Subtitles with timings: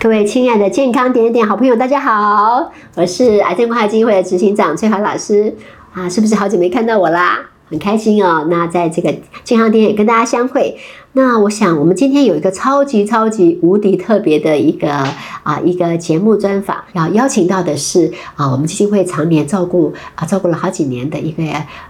[0.00, 5.52] 各位亲爱的健康点点好朋友，大家好，我是癌症关怀基金会的执行长翠华老师
[5.92, 7.40] 啊，是不是好久没看到我啦？
[7.68, 8.46] 很开心哦。
[8.48, 10.78] 那在这个健康点点跟大家相会，
[11.14, 14.88] 那我想我们今天有一个超级超级无敌特别的一个
[15.42, 21.42] 啊一个节目专访，要邀请到的是啊我们基金会常年照顾啊照顾了好几年的一个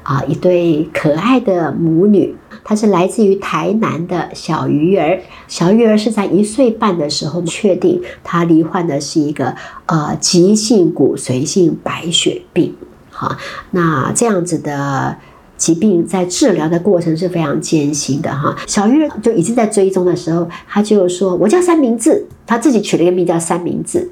[0.02, 2.34] 啊一对可爱的母女。
[2.64, 9.54] 他是来自于台南的小鱼儿，小鱼儿是在一岁半的时候确定他罹患的是一个
[9.86, 12.74] 呃急性骨髓性白血病，
[13.10, 13.36] 哈，
[13.70, 15.16] 那这样子的
[15.56, 18.56] 疾病在治疗的过程是非常艰辛的哈。
[18.66, 24.10] 小鱼儿就已经在追踪的时候，他就说：“我叫三明治，他自己取了一个名叫三明治。”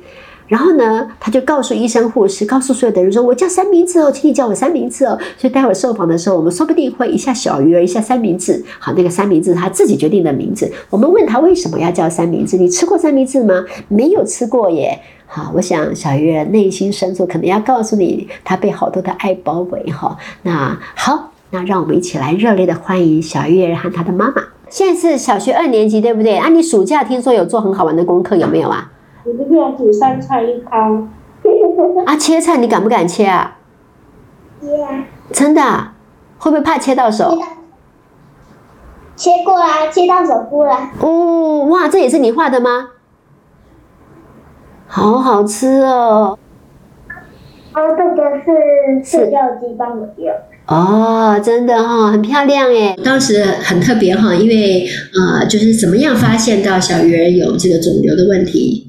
[0.48, 8.64] 然后呢，他就告诉医生、护士，告诉所有的人说：“我叫三明治哦，请你叫我三明治哦。”所以待会儿受访的时候，我们说不定会一下小鱼儿，一下三明治。
[8.78, 10.70] 好，那个三明治他自己决定的名字。
[10.88, 12.56] 我们问他为什么要叫三明治？
[12.56, 13.64] 你吃过三明治吗？
[13.88, 14.98] 没有吃过耶。
[15.26, 20.16] 好，我想小鱼儿内心深处可能要告诉你，他被好多的爱包围哈。
[20.42, 24.42] 那好，那让我们一起来热烈的欢迎小鱼儿和他的妈妈。
[24.68, 26.36] 现在是小学二年级，对不对？
[26.36, 28.92] 啊，你暑假听说有做很好玩的功课，有没有啊？
[29.26, 31.12] 我这边煮三菜一汤。
[32.06, 33.58] 啊，切菜你敢不敢切啊？
[34.60, 35.04] 切啊！
[35.32, 35.94] 真的啊？
[36.38, 37.36] 会不会怕切到手？
[39.16, 40.90] 切过啦，切到手哭了。
[41.00, 42.90] 哦，哇，这也是你画的吗？
[44.86, 46.38] 好好吃哦！
[47.74, 50.34] 哦，这个是饲料机帮我用。
[50.66, 52.98] 哦，真的哈、很漂亮耶！
[53.04, 58.85] 当时很特别哈，因为呃，就是怎么样发现到小鱼儿有这个肿瘤的问题？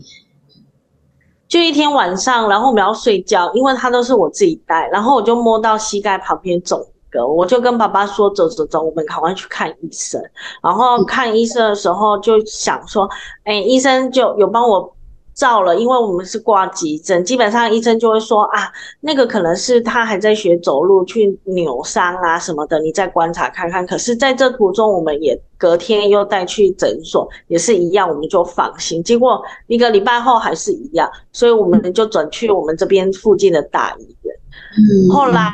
[1.48, 10.22] 就一天晚上，然后我们要睡觉，因为他都是我自己带，然后我就摸到膝盖旁边肿一个，我就跟爸爸说：“走走走，我们赶快去看医生。”
[10.62, 13.09] 然后看医生的时候就想说
[13.45, 14.94] ：“哎，医生就有帮我。”
[15.38, 18.71] 照了，因为我们是挂急诊，基本上医生就会说啊，
[19.02, 23.86] 那个可能是他还在学走路，去扭伤啊什么的，你再观察看看。
[23.86, 29.03] 可是在这途中，我们也隔天又带去诊所，也是一样，我们就放心。
[29.03, 34.36] 结果一个礼拜后还是一样，所以我们就转去我们这边附近的大医院。
[35.10, 35.52] 后来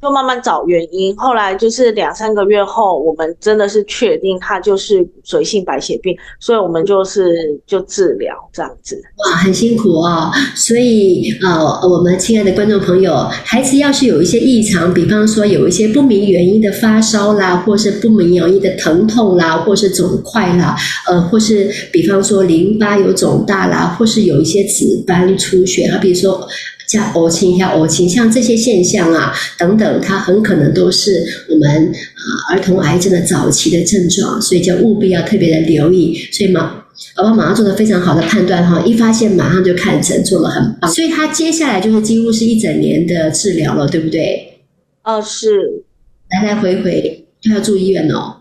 [0.00, 7.34] 就慢慢找原因，后来就是两三个月后，我们真的是确定他就是骨髓性白血病，所以我们就是
[7.66, 9.00] 就治疗这样子。
[9.18, 10.30] 哇，很辛苦哦。
[10.54, 20.76] 所以呃，我们亲爱的观众朋友，孩子要是有一些异常，比方说有一些不明原因的发烧啦，或是不明原因的疼痛啦，或是肿块啦，
[21.08, 26.48] 呃，或是比方说淋巴有肿大啦，或是有一些紫斑出血，好比如说。
[26.90, 36.16] 像呕青、像呕青，像这些现象啊，等等，它很可能都是我们啊儿童癌症的早期的症状，所以就务必要特别的留意。
[36.32, 36.84] 所以马
[37.14, 40.90] 宝宝马上做了非常好的判断哈，一发现马上就看诊，做了很棒。
[40.90, 44.60] 所以他接下来就是几乎是一整年的治疗了，对不对？
[45.04, 45.84] 哦，是
[46.28, 48.34] 来来回回都要住医院哦，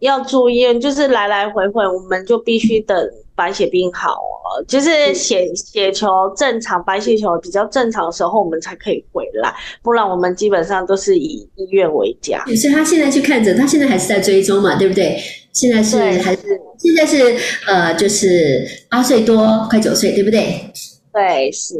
[0.00, 2.96] 要住医院，就是来来回回，我们就必须等
[3.36, 12.44] 白血病好哦，就是血血球正常，白血球比较正常的时候，我们才可以回来，不然我们基本上都是以医院为家。
[12.46, 15.18] 所以他现在去看诊，他现在还是在追踪嘛，对不对？
[15.52, 16.42] 现在是还是
[16.78, 17.36] 现在是
[17.66, 20.70] 呃，就是八岁多，快九岁，对不对？
[21.12, 21.74] 对，是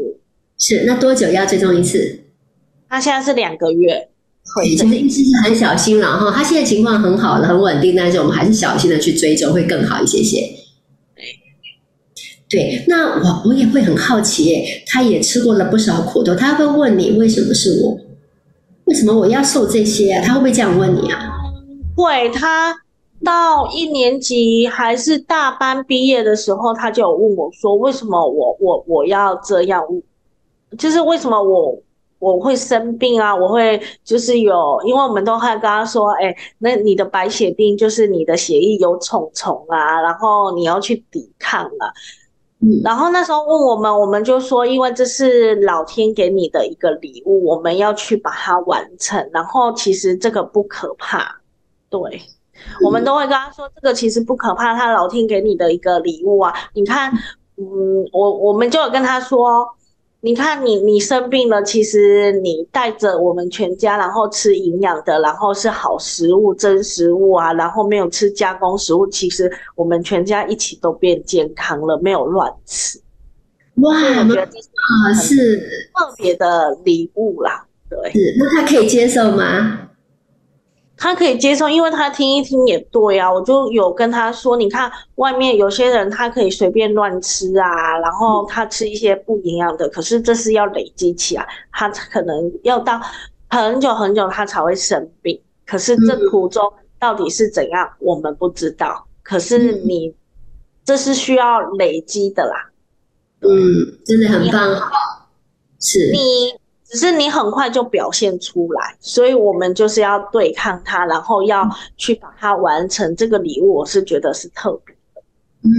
[0.57, 2.19] 是，那多久要追踪一次？
[2.89, 4.09] 他现在是两个月
[4.55, 10.49] 回其诊实医师是很小心了哈，他现在情况很好了，很稳定，但是我们还是小心的去追踪会更好一些些。
[12.49, 14.55] 对，那我我也会很好奇，
[14.87, 17.95] 他也吃过了不少苦头，他会问你为什么是我，
[18.85, 20.23] 为什么我要受这些啊？
[20.25, 21.29] 他会不会这样问你啊？
[21.95, 22.75] 会，他
[23.23, 29.83] 到一年级还是大班毕业的时候，他就有问我说，为什么我我我要这样，
[30.75, 31.77] 就是为什么我
[32.17, 33.35] 我会生病啊？
[33.35, 41.93] 我会就是有，因为我们都会跟他说，哎，那你的白血病就是你的血液有虫虫啊，然后你要去抵抗啊。
[42.83, 49.29] 然后那时候问我们，我们就说，因为这是老天给你的一个礼物，我们要去把它完成。
[49.31, 51.39] 然后其实这个不可怕，
[51.89, 52.21] 对，
[52.83, 56.53] 我们都会跟他说，这个其实不可怕，他老天给你的一个礼物啊。
[56.73, 57.09] 你看，
[57.55, 57.63] 嗯，
[58.11, 59.65] 我我们就有跟他说，
[60.21, 72.99] 你看你你生病了，其实你带着我们全家，然后吃营养的，然后是好食物、真食物啊，然后没有吃加工食物，其实我们全家一起都变健康了，没有乱吃。
[73.75, 75.57] 哇，我觉得这是啊，是
[75.97, 79.88] 特别的礼物啦，对，是，那他可以接受吗？
[80.99, 83.31] 他可以接受，因为他听一听也对啊。
[83.31, 92.99] 我就有跟他说，你看外面有些人他可以随便乱吃啊，然后他吃一些不营养的，可是这是要累积起来，他可能要到
[93.49, 95.41] 很久很久他才会生病。
[95.65, 96.61] 可是这途中
[96.99, 99.07] 到底是怎样，我们不知道。
[99.23, 100.13] 可是你
[100.83, 102.69] 这是需要累积的啦。
[103.39, 103.47] 嗯，
[104.05, 104.91] 真的很棒。
[105.79, 106.58] 是你。
[106.91, 113.15] 只是你很快就表现出来，所以我们就是要对抗它，然后要去把它完成。
[113.15, 115.21] 这个礼物我是觉得是特别的，
[115.63, 115.69] 嗯，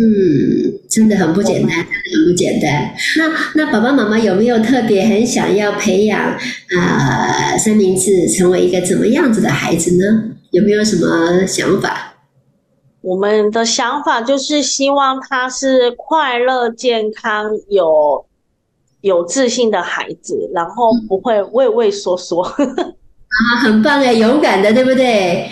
[0.88, 2.94] 真的很不简单，真的很不简单。
[3.16, 10.36] 那那爸爸妈妈有没有特别很想要培养啊三明治成为一个怎么样子的孩子呢？
[10.52, 12.14] 有没有什么想法？
[13.00, 18.24] 我们的想法就是希望他是快乐、健康、有。
[19.02, 22.56] 有自信的孩子，然后不会畏畏缩缩啊，
[23.62, 25.50] 很棒哎，勇敢的，对不对？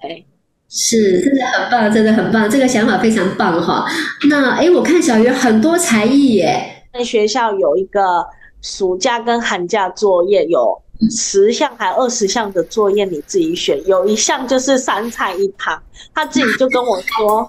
[0.00, 0.24] 哎，
[0.68, 3.86] 是，真的很棒，真的很棒，这个想法非常棒哈。
[4.28, 8.26] 那哎，我看小鱼很多才艺耶，在学校有一个
[8.60, 13.80] 暑假跟寒假作业，有十项还二十项的作业，你自己选。
[13.86, 15.82] 有一项就是三菜一汤，
[16.14, 17.48] 他自己就跟我说。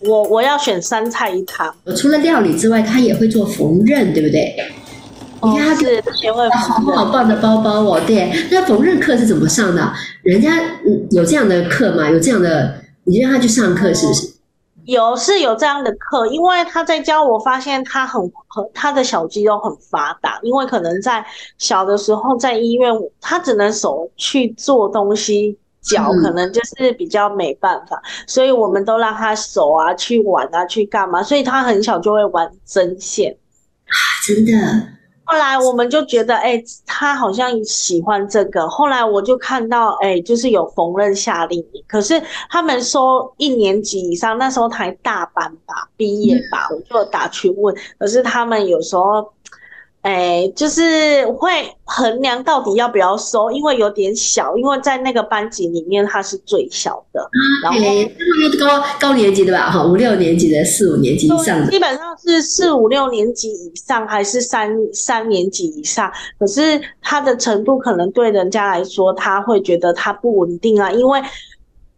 [0.00, 1.74] 我我要选三菜一汤。
[1.96, 4.54] 除了料理之外，他也会做缝纫，对不对？
[5.40, 8.00] 你看他是学会好好棒的包包哦。
[8.06, 9.92] 对，那缝纫课是怎么上的？
[10.22, 10.50] 人家
[10.84, 12.10] 嗯有这样的课吗？
[12.10, 14.34] 有这样的，你让他去上课是不是？
[14.84, 21.24] 有是有这样的课，因为他在教我，发现他很很他的小肌肉很发达，因为可能在
[21.58, 25.58] 小的时候在医院，他只能手去做东西。
[25.80, 33.36] 脚可能就是比较没办法，所以我们都让他手啊去玩啊去干嘛，所以他很小就会玩针线
[33.84, 33.94] 啊，
[34.26, 34.52] 真的。
[35.24, 38.66] 后来我们就觉得，哎，他好像喜欢这个。
[38.68, 49.32] 后来我就看到，哎，就是有缝纫夏令营，可是他们说一年级以上，那时候才大班吧，毕业吧，我就打去问，可是他们有时候。
[50.02, 51.50] 哎，就是会
[51.84, 57.28] 衡量到底要不要收，因为有点小，因为在那个班级里面他是最小的。
[57.62, 57.78] 然后
[58.58, 66.10] 高高年级的吧，哈，五六年级的，四五年级以上的，基本上是四五六年级以上，还是三三年级以上。
[66.38, 71.20] 可是他的程度可能对人家来说，他会觉得他不稳定啊，因为，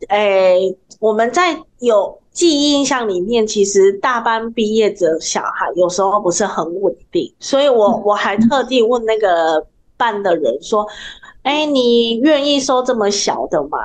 [0.08, 0.58] 哎，
[0.98, 2.18] 我们在有。
[2.32, 9.66] 记忆印象里面，其实大班毕业的小孩有时候不是很稳定，所以我我还特地问那个
[9.96, 10.86] 班的人说
[11.42, 13.78] ：“哎，你愿意收这么小的吗？”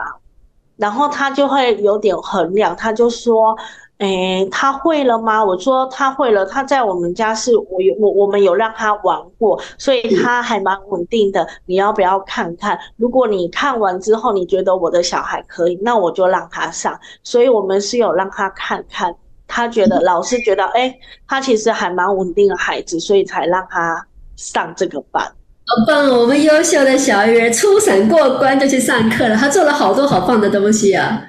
[0.78, 3.58] 然后他就会有点衡量，他就说。
[3.98, 5.44] 哎，他会了吗？
[5.44, 6.46] 我说他会了。
[6.46, 11.48] 他在我们家是我有我我们有让他玩过，所以他还蛮稳定的。
[11.66, 12.78] 你要不要看看？
[12.98, 17.00] 如果你看完之后你觉得我的小孩可以，那我就让他上。
[17.24, 19.16] 所以我们是有让他看看，
[19.48, 20.94] 他觉得老师觉得哎，
[21.26, 24.06] 他其实还蛮稳定的孩子，所以才让他
[24.36, 25.24] 上这个班。
[25.24, 26.10] 好棒！
[26.20, 31.24] 我们优秀的小鱼儿初审过关就去上课了，他做了好多好棒的东西啊。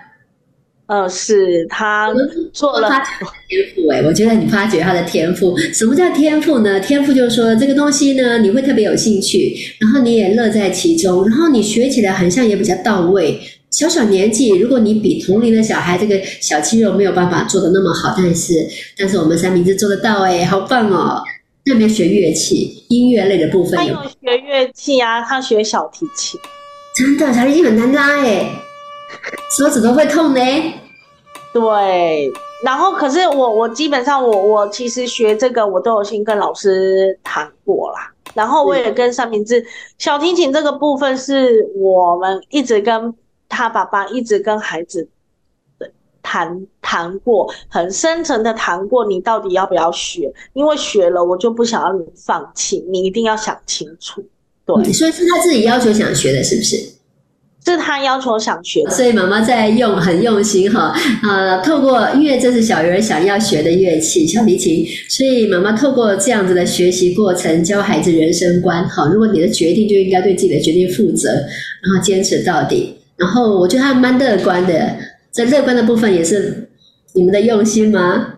[0.86, 2.14] 呃，是他
[2.52, 2.88] 做了
[3.48, 5.56] 天赋哎，我觉得你发掘他的天赋。
[5.74, 6.78] 什么叫天赋呢？
[6.78, 13.40] 天赋就是说这个东西呢，你会特别有兴趣，然后你也乐在其中，然后你学起来好像也比较到位。
[13.68, 18.54] 小小年纪，如果你比同龄的小孩这个小肌肉没有办法做的那么好，但是
[18.96, 21.20] 但是我们三明治做得到哎，好棒哦！
[21.64, 22.84] 那没有学乐器？
[22.88, 26.38] 音乐类的部分有学乐器啊，他学小提琴。
[26.96, 28.48] 真的，小提琴很难拉哎。
[29.56, 30.40] 手指都会痛呢，
[31.52, 32.32] 对。
[32.64, 38.10] 然后，可是我我基本上我我其实学这个，我都有先跟老师谈过啦。
[38.32, 39.64] 然后我也跟三明治
[39.98, 43.14] 小提琴这个部分，是我们一直跟
[43.48, 45.06] 他爸爸一直跟孩子
[46.22, 50.32] 谈谈过，很深层的谈过，你到底要不要学？
[50.54, 54.24] 因为学了，我就不想要你放弃，你一定要想清楚。
[54.64, 56.95] 对，所以是他自己要求想学的，是不是？
[57.72, 60.94] 是他要求想学，所以妈妈在用很用心哈，
[61.28, 69.08] 呃，透过因为这是小鱼儿想要学的乐器小提琴，所以妈妈透过这样子的学习过程教孩子人生观哈。
[69.12, 72.94] 如果你的决定就应该对自己的决定负责，然后坚持到底。
[73.16, 74.96] 然后我觉得他蛮乐观的，
[75.32, 76.68] 这乐观的部分也是
[77.14, 78.34] 你们的用心吗？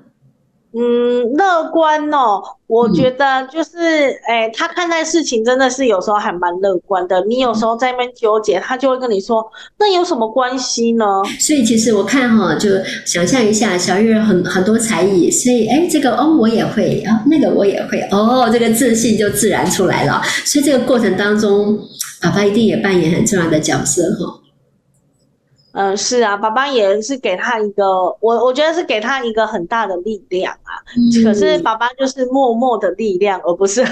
[0.75, 3.79] 嗯，乐观哦，我觉得就是，
[4.27, 7.25] 哎，他看待事情真的是有时候还蛮乐观的。
[7.25, 9.43] 你有时候在那边纠结，他就会跟你说，
[9.79, 11.05] 那有什么关系呢？
[11.41, 12.69] 所以其实我看哈，就
[13.07, 20.21] 想象一下，小月很很多才艺，所以哎，这个哦我也会，啊那个我也会，哦，这个自信就自然出来了。
[20.45, 21.79] 所以这个过程当中，
[22.21, 24.39] 爸爸一定也扮演很重要的角色哈。
[25.79, 27.85] 嗯，是啊，爸爸也是给他一个，
[28.21, 30.83] 我我觉得是给他一个很大的力量啊。
[31.23, 33.87] 可是爸爸就是默默的力量，而不是。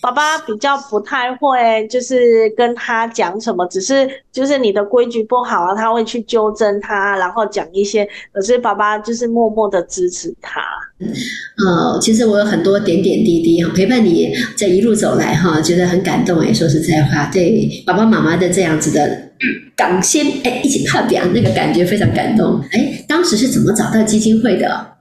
[0.00, 8.06] 爸爸比较不太会，就是跟他讲什么，只是就是你的规矩不好啊，他会去纠正他，然后讲一些。
[8.30, 10.60] 可是爸爸就是默默的支持他。
[11.00, 16.52] 呃，其实我有很多点点滴滴哈，陪伴你这一路走来哈，觉得很感动哎。
[16.52, 19.27] 说实在话，对爸爸妈妈的这样子的
[19.76, 22.60] 港先哎，一起拍表那个感觉非常感动。
[22.72, 24.96] 哎，当时是怎么找到基金会的？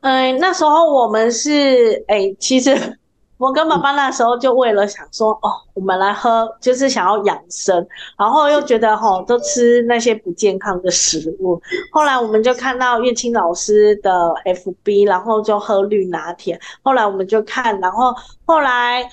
[0.00, 2.98] 嗯，那时候我们是哎，其实。
[3.36, 7.84] 我跟爸爸那时候就为了想说，哦，我们来喝，就是想要养生，
[8.16, 11.60] 然后又觉得吼都吃那些不健康的食物。
[11.90, 14.10] 后来我们就看到月清老师的
[14.44, 16.58] FB，然后就喝绿拿铁。
[16.82, 18.14] 后来我们就看，然后
[18.46, 19.04] 后来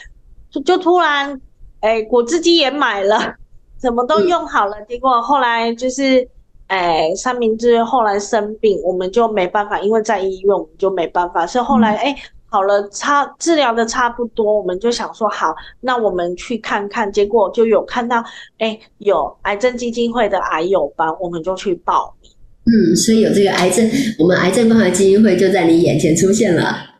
[0.51, 1.41] 就就突然，
[1.81, 3.35] 哎，果汁机也买了，
[3.81, 4.75] 什么都用好了。
[4.87, 6.27] 结果后来就是，
[6.67, 11.45] 哎，三明治后来生病，我们就没办法，因为在医院，我们就没办法。
[11.45, 12.15] 是后来，哎。
[12.53, 17.09] 好了，差治疗的差不多，我们就想说好，那我们去看看。
[17.09, 18.21] 结果就有看到，
[18.57, 22.29] 哎，有癌症基金会的癌友班，我们就去报名。
[22.65, 26.90] 嗯，所以有这个癌症，我们癌症关怀基金会就在你眼前出现了。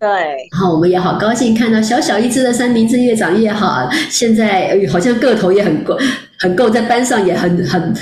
[0.00, 0.08] 对，
[0.50, 5.98] 然后我们也好高兴看到小小一只的三明治越长越好，现在好像个头也很够，
[6.38, 7.94] 很够，在班上也很很，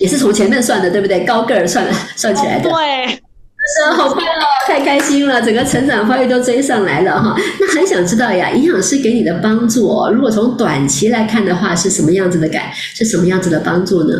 [0.00, 1.20] 也是从前面算的，对不对？
[1.26, 1.86] 高个儿算
[2.16, 2.70] 算起来的。
[2.70, 3.20] 对。
[3.64, 7.36] 是好快乐，太开心了，整个成长发育都追上来了哈。
[7.60, 12.72] 那很想知道呀，营养师给你的帮助，如果从短期来看的话，是什么样子的感？
[12.74, 14.14] 是什么样子的帮助呢？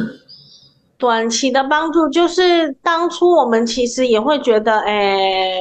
[0.96, 5.60] 短期的帮助就是当初我们其实也会觉得，哎，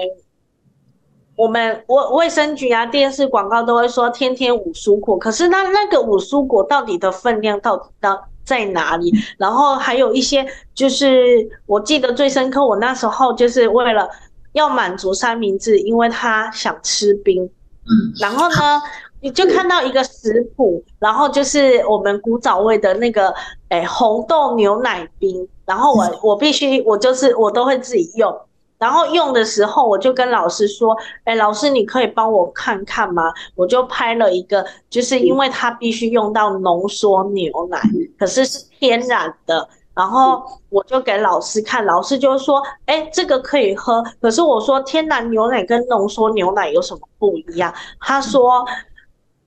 [1.42, 8.28] 我们卫卫生局啊，电视广告都会说天天五蔬果，可是那那个五蔬果到底的分量到底到？
[8.44, 9.14] 在哪里？
[9.38, 14.10] 然后还有一些，就是我记得最深刻，我那时候就是为了
[14.54, 17.44] 要满足三明治，因为他想吃冰。
[17.46, 18.82] 嗯，然后呢，
[19.22, 23.34] 你就看到一个食谱，然后就是我们古早味的那个，
[23.70, 25.48] 哎，红豆牛奶冰。
[25.66, 28.36] 然后我我必须，我就是我都会自己用。
[28.82, 37.80] 然后用的时候，我就跟老师说：“哎，老师，你可以帮我看看吗？”我就拍了一个，就是因为它必须用到浓缩牛奶，
[38.18, 39.70] 可是是天然的。
[39.94, 47.72] 然后我就给老师看，老师就说：“哎，这个可以喝。”可是我说：“天然牛奶跟浓缩牛奶有什么不一样？”
[48.02, 48.66] 他说：“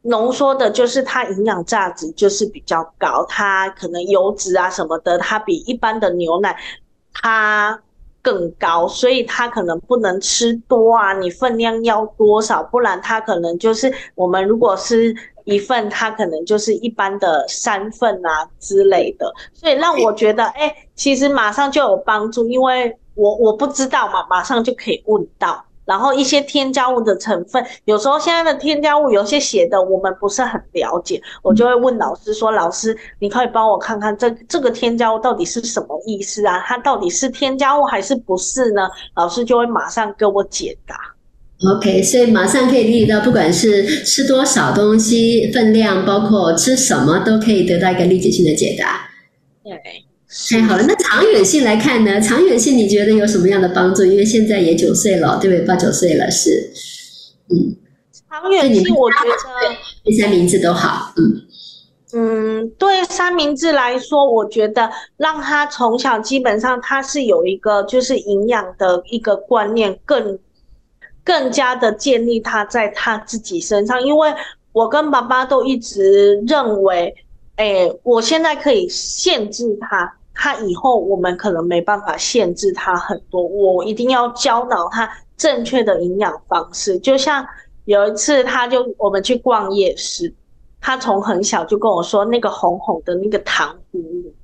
[0.03, 6.57] 浓缩的就是它营养价值就是比较高，它可能油脂啊什么的，它比一般的牛奶
[7.13, 7.81] 它。”
[8.25, 15.15] 更高，所以他可能不能吃多啊，你分量要多少，不然他可能就是我们如果是
[15.45, 25.63] 一份，他可能就是一般的三份啊之类的，所以让我觉得，哎，其实马上就有帮助，因为我我不知道嘛，马上就可以问到。
[25.85, 36.59] 然后一些添加物的成分，有时候现在的添加物有些写的我们不是很了解，我就会问老师说：“老师，你可以帮我看看这这个添加物到底是什么意思啊？
[36.67, 40.97] 它到底是添加物还是不是呢？”老师就会马上给我解答。
[41.77, 49.09] OK，所以马上可以理解到，不管是吃多少东西，分量，包括吃什么，都可以得到一个立即性的解答。
[49.63, 50.05] 对。
[50.51, 52.21] 太好了，那长远性来看呢？
[52.21, 54.05] 长远性你觉得有什么样的帮助？
[54.05, 55.65] 因为现在也九岁了，对不对？
[55.65, 56.73] 八九岁了是，
[57.51, 57.77] 嗯。
[58.29, 59.31] 长远性我觉得
[60.03, 61.41] 对三明治都好，嗯
[62.15, 70.37] 嗯，对三明治来说，我觉得让他从小基本上他是有一个就是营养的一个观念，更
[71.23, 74.05] 更加的建立他在他自己身上。
[74.05, 74.35] 因为
[74.73, 77.15] 我跟爸爸都一直认为，
[77.55, 80.13] 哎，我现在可以限制他。
[80.35, 86.99] 他以后我们可能没办法限制他很多，我一定要教导他正确的营养方式。
[86.99, 87.47] 就像
[87.85, 90.35] 有一次，他就我们去逛夜市，
[90.81, 94.35] 他从很小就跟我说那个红红的那个糖葫芦。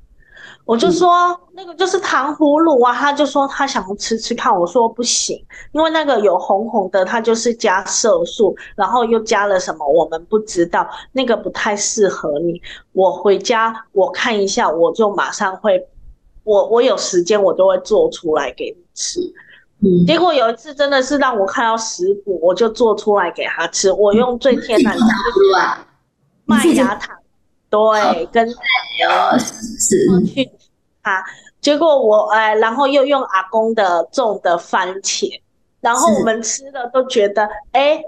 [0.71, 5.37] 我就说那个就是糖葫芦啊，他就说他想要吃吃看，我说不行，
[5.73, 12.63] 因为那个有红红的，它就是加色素，然后又加了什么我们不知道，那个不太适合你。
[12.93, 15.89] 我回家我看一下，我就马上会，
[16.45, 19.19] 我我有时间我都会做出来给你吃。
[19.81, 25.05] 嗯，结果有一次真的是让我看到食谱，我就做出来给他吃，我用最天然的
[26.45, 27.17] 麦芽糖，
[27.71, 28.53] 对，跟奶
[29.01, 29.39] 油
[30.27, 30.51] 去。
[31.03, 31.25] 啊，
[31.61, 35.41] 结果我哎，然后又用阿公的种的番茄，
[35.81, 38.03] 然后我们吃了都觉得哎，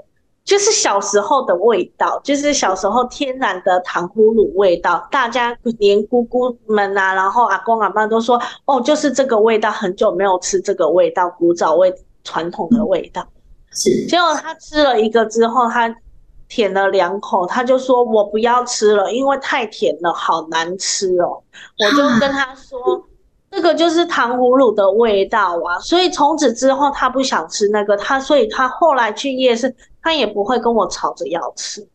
[0.45, 5.09] 就是小时候的味道，就是小时候天然的糖葫芦味道。
[5.11, 13.27] 大家连姑姑们啊，然后阿公阿妈都说，哦，就是这个味道，很久没有吃这个味道，古早味、传统的味道。
[13.71, 15.89] 是，结果他吃了一个之后，他
[16.53, 21.43] 舔了两口，他就说我不要吃了，因为太甜了，好难吃哦。
[21.81, 23.03] 我就跟他说。
[23.51, 31.87] 这个就是糖葫芦的味道啊，所以从此之后他不想吃那个，他所以他后来去夜市，他也不会跟我吵着要吃。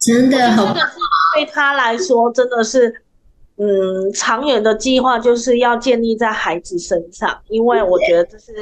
[0.00, 0.98] 真的，这个是
[1.34, 2.92] 对他来说，真的是，
[3.58, 8.52] 嗯，长远的计划就是要建立在孩子身上，因为我觉得这是。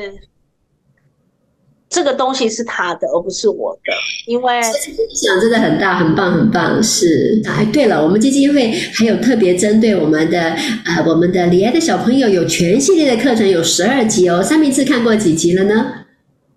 [1.92, 3.92] 这个东西是他的，而不是我的，
[4.26, 6.82] 因为影响真的很大，很棒，很棒。
[6.82, 10.40] 是，哎，对了，我们基金会还有特别针对我们的
[10.86, 14.42] 呃，我们的李爱的小朋友有全系列的课程，有十二集哦。
[14.42, 15.92] 三明治看过几集了呢？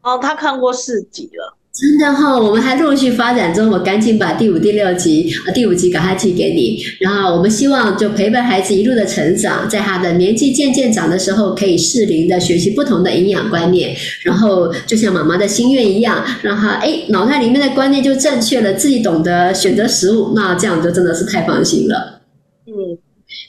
[0.01, 1.57] 哦，他看过四集了。
[1.75, 6.81] 真的哈，我们还陆续发展中，我赶紧把第五、第六集啊，第五集赶快寄给你。
[7.01, 13.93] 然后我们希望就陪伴孩子一路的成长，在他的年纪渐渐长的时候，可以适龄的学习不同的营养观念。
[14.23, 22.21] 然后就像妈妈的心愿一样，让他哎脑袋里面的观念就正确了，自己懂得选择食物，那这样就真的是太放心了。
[22.67, 22.97] 嗯。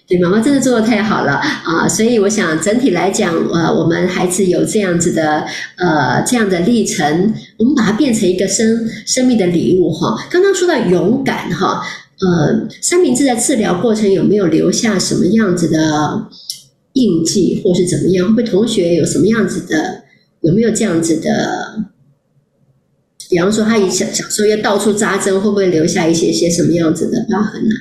[0.06, 1.88] 对，妈妈真的做的太好了啊！
[1.88, 5.44] 所以我想整体来讲，呃，我们孩子有这样子的
[5.76, 10.16] 呃这样的历程，我们把它变成一个生生命的礼物哈。
[10.30, 11.82] 刚刚说到勇敢哈，
[12.20, 16.28] 呃，三明治在治疗过程有没有留下什么样子的
[16.92, 18.34] 印记，或是怎么样？
[18.34, 20.04] 会同学有什么样子的？
[20.42, 21.84] 有没有这样子的？
[23.28, 27.74] 比方说，他小小时候要到处扎针，会不会留下一些些什么样子的疤痕呢？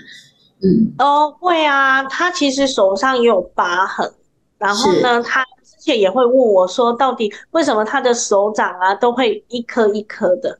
[0.63, 4.09] 嗯哦会啊，他其实手上也有疤痕，
[4.57, 10.57] 然后呢，他之前也会问我说，到底为什么他的手掌啊都会一颗一颗的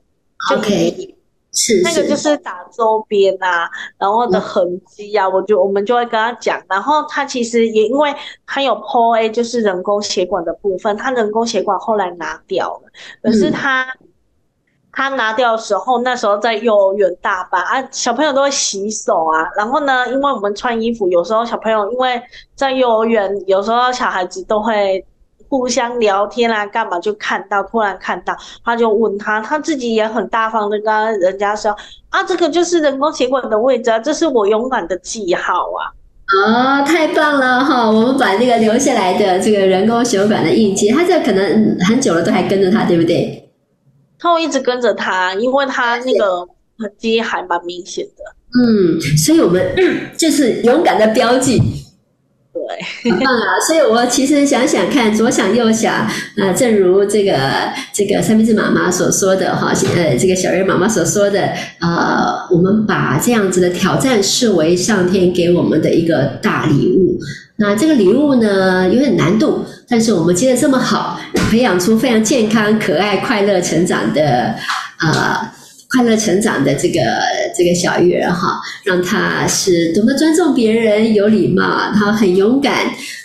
[0.54, 1.16] ？OK，
[1.54, 8.14] 是那个就是打周边啊，然后的痕迹啊，我就我们就会跟他讲，然后他其实也因为
[8.46, 12.92] 他有 POA，就是人工血管的部分，他人工血管后来拿掉了，
[13.24, 13.88] 可是他。
[14.96, 19.46] 他拿掉的时候，那时候在幼儿园大班啊，小朋友都会洗手啊。
[19.58, 22.22] 然后呢，因为我们穿衣服，有时候小朋友因为
[22.56, 25.06] 在幼儿园，有时候小孩子都会
[25.50, 31.76] 互相聊天啊，干嘛就看到，突然看到，他就问他，他自己也很大方的跟人家说
[32.10, 35.92] 啊，这个就是人工血管的位置啊，这是我勇敢的记号啊。
[36.48, 37.86] 哦，太棒了哈！
[37.88, 43.45] 我们把那个留下来的这个人工血管的印记，他这可能很久了都还跟着他，对不对？
[44.20, 46.40] 他会一直跟着他，因为他那个
[46.78, 48.24] 痕迹还蛮明显的。
[48.58, 49.76] 嗯，所以我们
[50.18, 51.62] 就是勇敢的标记。
[52.54, 53.60] 对，很 棒啊！
[53.68, 57.38] 所以我其实想想看，左想右想，啊，正如这个
[57.94, 61.50] 这个三明治妈妈所说的哈，呃，这个小月妈妈所说的，
[61.82, 67.20] 呃，我们把这样子的挑战视为上天给我们的一个大礼物。
[67.58, 71.18] 那这个礼物呢，有点难度，但是我们接的这么好，
[71.50, 74.54] 培养出非常健康、可爱、快乐成长的，
[75.00, 75.40] 呃，
[75.90, 77.00] 快乐成长的这个
[77.58, 81.64] 这个小鱼儿哈，让他是懂得尊重别人、有礼貌，
[81.94, 82.74] 他很勇敢，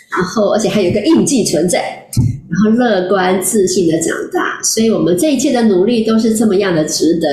[0.09, 2.07] 然后而且还有个印记存在，
[2.49, 4.61] 然后乐观自信的长大。
[4.63, 7.27] 所以我们这一切的努力都是这么样的值得，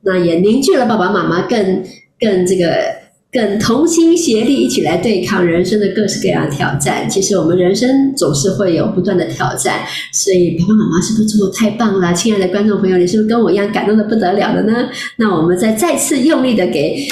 [0.00, 1.84] 那也凝聚了爸爸妈妈更
[2.18, 3.06] 更这个。
[3.30, 7.08] 更同心协力，一起来对抗人生的各式各样的挑战。
[7.10, 9.80] 其实我们人生总是会有不断的挑战，
[10.12, 12.14] 所以爸爸妈妈是不是做的太棒了？
[12.14, 14.88] 亲爱的观众朋友，你是不是跟我一样感动的不得了了呢？
[15.16, 17.06] 那我们再再次用力的给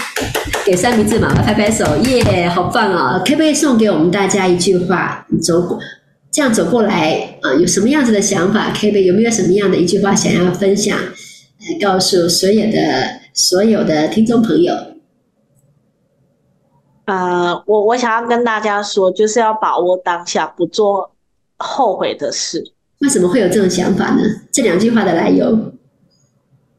[0.65, 3.23] 给三明治妈妈拍拍手，耶，好棒哦！
[3.23, 5.27] 可不可以送给我们大家一句话？
[5.43, 5.79] 走过
[6.33, 8.73] 这样走过来啊，有什么样子的想法？
[8.75, 12.81] 可以有没有什么样的一句话想要分享，来告诉所有的
[13.35, 14.96] 所有的听众朋友？
[17.07, 21.11] 呃，我我想要跟大家说，就是要把握当下，不做
[21.57, 22.63] 后悔的事。
[23.01, 24.23] 为什么会有这种想法呢？
[24.53, 25.73] 这两句话的来由。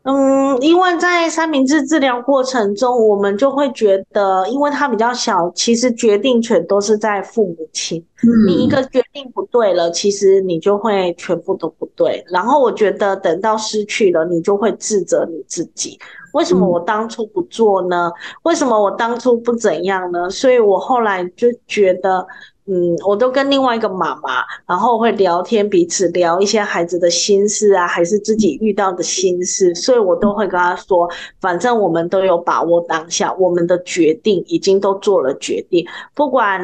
[0.10, 8.02] 嗯，因为在三明治治疗过程中，我们就会觉得，因为他比较小，其实决定权都是在父母亲。
[8.48, 12.24] 你一个决定不对了，其实你就会全部都不对。
[12.30, 16.00] 然后我觉得，等到失去了，你就会自责你自己。
[16.34, 18.12] 为什么我当初不做呢？
[18.44, 20.30] 为什么我当初不怎样呢？
[20.30, 22.26] 所以我后来就觉得。
[22.70, 31.10] 嗯，我都跟另外一个妈妈，然后会聊天，彼此聊一些孩子的心事啊，还是自己遇到的心事，所以我都会跟她说，
[31.40, 36.62] 反正我们都有把握当下，我们的决定已经都做了决定，不管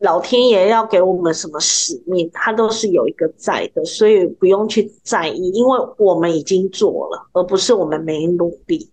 [0.00, 8.90] 老天爷要给我们什么使命，他都是有一个在的，所以不用去在意，因为我们已经做了，而不是我们没努力。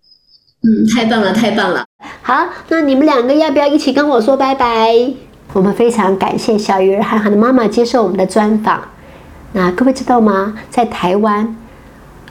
[0.63, 1.85] 嗯，太棒了，太棒了。
[2.21, 5.13] 好，那你们两个要不要一起跟我说拜拜？
[5.51, 8.81] 我们非常感谢小鱼儿和他的妈妈接受我们的专访。
[9.51, 10.57] 那各位知道吗？
[10.69, 11.55] 在台湾。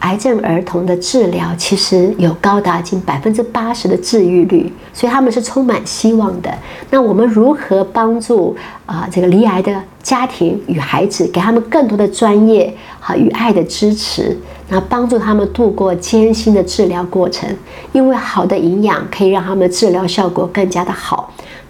[0.03, 6.53] 癌症儿童的治疗其实有高达近百分之八十的治愈率，所以他们是充满希望的。
[6.91, 14.37] 那我们如何帮助啊这个罹癌的家庭与孩子，给他们更多的专业和与爱的支持，
[14.69, 17.49] 那帮助他们度过艰辛的治疗过程？
[17.93, 21.22] 因为好的营养可以让他们治疗效果更加的好。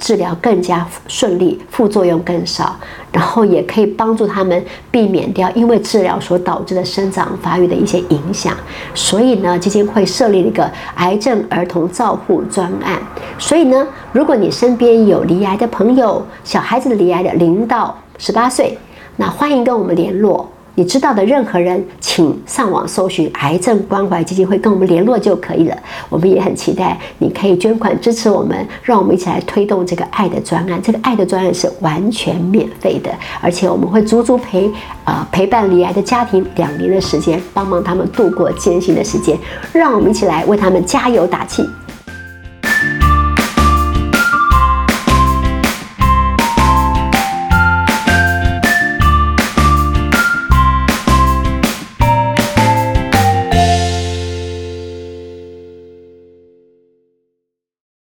[0.03, 2.75] 治疗更加顺利，副作用更少，
[3.13, 4.61] 然后也可以帮助他们
[4.91, 8.53] 避免掉因为治疗所导致的生长发育的一些影响。
[8.95, 13.01] 所以呢，基金会设立了一个癌症儿童照护专案。
[13.39, 18.77] 所以呢，如果你身边有罹癌的朋友，小孩子罹癌的零到十八岁，
[19.15, 20.51] 那欢迎跟我们联络。
[20.75, 25.77] 你知道的任何人，请上网搜寻癌症关怀基金会，跟我们联络就可以了。
[26.09, 30.81] 我们也很期待你可以捐款支持我们，让我们一起来推动这个爱的专案。
[30.83, 33.11] 这个爱的专案是完全免费的，
[33.43, 34.71] 而且我们会足足陪
[35.05, 39.37] 呃陪伴罹癌的家庭两年的时间，帮忙他们度过艰辛的时间。
[39.75, 41.63] 让我们一起来为他们加油打气。